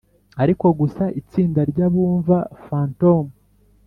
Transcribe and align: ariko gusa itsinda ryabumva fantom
ariko 0.43 0.65
gusa 0.79 1.03
itsinda 1.19 1.61
ryabumva 1.71 2.37
fantom 2.65 3.23